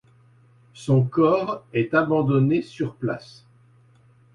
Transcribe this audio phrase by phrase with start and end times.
[0.73, 3.45] Son corps est abandonné sur place.